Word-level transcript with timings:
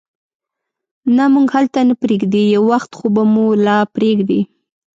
نه، 1.15 1.25
موږ 1.33 1.47
هلته 1.55 1.79
نه 1.89 1.93
پرېږدي، 2.01 2.43
یو 2.55 2.63
وخت 2.71 2.91
خو 2.97 3.05
به 3.13 3.23
مو 3.33 3.45
لا 3.65 3.77
پرېږدي. 3.95 4.41